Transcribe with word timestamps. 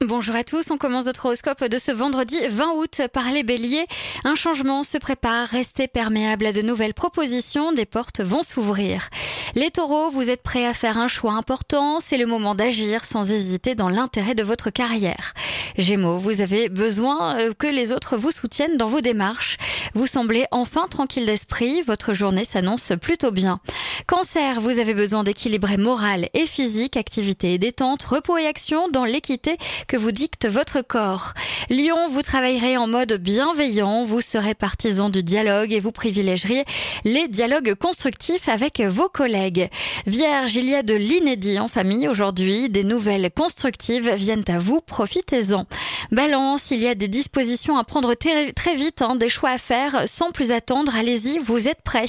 Bonjour 0.00 0.34
à 0.34 0.42
tous, 0.42 0.70
on 0.72 0.76
commence 0.76 1.06
notre 1.06 1.26
horoscope 1.26 1.64
de 1.64 1.78
ce 1.78 1.92
vendredi 1.92 2.36
20 2.48 2.72
août 2.72 3.00
par 3.12 3.30
les 3.30 3.44
béliers. 3.44 3.86
Un 4.24 4.34
changement 4.34 4.82
se 4.82 4.98
prépare, 4.98 5.46
restez 5.46 5.86
perméable 5.86 6.46
à 6.46 6.52
de 6.52 6.62
nouvelles 6.62 6.94
propositions, 6.94 7.72
des 7.72 7.86
portes 7.86 8.20
vont 8.20 8.42
s'ouvrir. 8.42 9.08
Les 9.54 9.70
taureaux, 9.70 10.10
vous 10.10 10.30
êtes 10.30 10.42
prêts 10.42 10.66
à 10.66 10.74
faire 10.74 10.98
un 10.98 11.06
choix 11.06 11.34
important, 11.34 12.00
c'est 12.00 12.18
le 12.18 12.26
moment 12.26 12.56
d'agir 12.56 13.04
sans 13.04 13.30
hésiter 13.30 13.76
dans 13.76 13.88
l'intérêt 13.88 14.34
de 14.34 14.42
votre 14.42 14.70
carrière. 14.70 15.32
Gémeaux, 15.78 16.18
vous 16.18 16.40
avez 16.40 16.68
besoin 16.68 17.38
euh, 17.38 17.52
que 17.56 17.68
les 17.68 17.92
autres 17.92 18.16
vous 18.16 18.32
soutiennent 18.32 18.76
dans 18.76 18.86
vos 18.86 19.00
démarches. 19.00 19.58
Vous 19.94 20.06
semblez 20.06 20.44
enfin 20.50 20.88
tranquille 20.88 21.24
d'esprit, 21.24 21.82
votre 21.82 22.14
journée 22.14 22.44
s'annonce 22.44 22.92
plutôt 23.00 23.30
bien. 23.30 23.60
Cancer, 24.06 24.60
vous 24.60 24.78
avez 24.78 24.92
besoin 24.92 25.24
d'équilibrer 25.24 25.76
moral 25.76 26.28
et 26.34 26.46
physique, 26.46 26.96
activité 26.96 27.54
et 27.54 27.58
détente, 27.58 28.02
repos 28.02 28.36
et 28.36 28.46
action 28.46 28.88
dans 28.88 29.04
l'équité 29.04 29.56
que 29.86 29.96
vous 29.96 30.12
dicte 30.12 30.46
votre 30.46 30.82
corps. 30.82 31.34
Lion, 31.70 32.08
vous 32.10 32.22
travaillerez 32.22 32.76
en 32.76 32.86
mode 32.86 33.14
bienveillant, 33.14 34.04
vous 34.04 34.20
serez 34.20 34.54
partisan 34.54 35.10
du 35.10 35.22
dialogue 35.22 35.72
et 35.72 35.80
vous 35.80 35.92
privilégierez 35.92 36.64
les 37.04 37.28
dialogues 37.28 37.74
constructifs 37.74 38.48
avec 38.48 38.80
vos 38.80 39.08
collègues. 39.08 39.68
Vierge, 40.06 40.56
il 40.56 40.68
y 40.68 40.74
a 40.74 40.82
de 40.82 40.94
l'inédit 40.94 41.58
en 41.58 41.68
famille 41.68 42.08
aujourd'hui, 42.08 42.68
des 42.68 42.84
nouvelles 42.84 43.30
constructives 43.30 44.12
viennent 44.14 44.44
à 44.48 44.58
vous, 44.58 44.80
profitez-en. 44.80 45.66
Balance, 46.12 46.70
il 46.70 46.80
y 46.80 46.88
a 46.88 46.94
des 46.94 47.08
dispositions 47.08 47.76
à 47.76 47.84
prendre 47.84 48.14
très 48.14 48.74
vite, 48.74 49.02
hein, 49.02 49.16
des 49.16 49.28
choix 49.28 49.50
à 49.50 49.58
faire 49.58 50.04
sans 50.06 50.32
plus 50.32 50.52
attendre, 50.52 50.94
allez-y, 50.96 51.38
vous 51.38 51.68
êtes 51.68 51.82
prêts. 51.82 52.04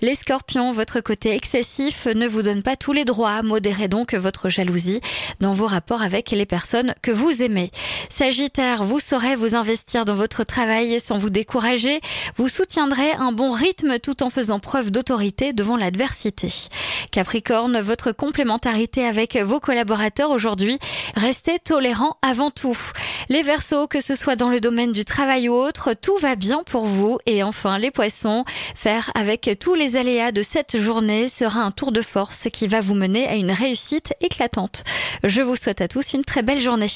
Les 0.00 0.14
scorpions, 0.14 0.72
votre 0.72 1.00
côté 1.00 1.34
excessif 1.34 2.06
ne 2.06 2.26
vous 2.26 2.42
donne 2.42 2.62
pas 2.62 2.76
tous 2.76 2.92
les 2.92 3.04
droits, 3.04 3.42
modérez 3.42 3.88
donc 3.88 4.14
votre 4.14 4.48
jalousie 4.48 5.00
dans 5.40 5.52
vos 5.52 5.66
rapports 5.66 6.02
avec 6.02 6.30
les 6.30 6.46
personnes 6.46 6.94
vous 7.10 7.42
aimez. 7.42 7.70
Sagittaire, 8.10 8.84
vous 8.84 9.00
saurez 9.00 9.36
vous 9.36 9.54
investir 9.54 10.04
dans 10.04 10.14
votre 10.14 10.44
travail 10.44 11.00
sans 11.00 11.18
vous 11.18 11.30
décourager. 11.30 12.00
Vous 12.36 12.48
soutiendrez 12.48 13.12
un 13.12 13.32
bon 13.32 13.50
rythme 13.50 13.98
tout 13.98 14.22
en 14.22 14.30
faisant 14.30 14.58
preuve 14.58 14.90
d'autorité 14.90 15.52
devant 15.52 15.76
l'adversité. 15.76 16.48
Capricorne, 17.10 17.80
votre 17.80 18.12
complémentarité 18.12 19.04
avec 19.06 19.36
vos 19.36 19.60
collaborateurs 19.60 20.30
aujourd'hui, 20.30 20.78
restez 21.14 21.58
tolérant 21.58 22.16
avant 22.22 22.50
tout. 22.50 22.76
Les 23.28 23.42
Verseaux, 23.42 23.86
que 23.86 24.00
ce 24.00 24.14
soit 24.14 24.36
dans 24.36 24.48
le 24.48 24.60
domaine 24.60 24.92
du 24.92 25.04
travail 25.04 25.48
ou 25.48 25.54
autre, 25.54 25.94
tout 25.94 26.16
va 26.18 26.36
bien 26.36 26.62
pour 26.64 26.84
vous. 26.84 27.18
Et 27.26 27.42
enfin, 27.42 27.78
les 27.78 27.90
Poissons, 27.90 28.44
faire 28.74 29.10
avec 29.14 29.50
tous 29.60 29.74
les 29.74 29.96
aléas 29.96 30.32
de 30.32 30.42
cette 30.42 30.78
journée 30.78 31.28
sera 31.28 31.60
un 31.60 31.70
tour 31.70 31.92
de 31.92 32.02
force 32.02 32.48
qui 32.52 32.66
va 32.66 32.80
vous 32.80 32.94
mener 32.94 33.26
à 33.26 33.34
une 33.34 33.50
réussite 33.50 34.14
éclatante. 34.20 34.84
Je 35.24 35.42
vous 35.42 35.56
souhaite 35.56 35.80
à 35.80 35.88
tous 35.88 36.12
une 36.12 36.24
très 36.24 36.42
belle 36.42 36.60
journée. 36.60 36.88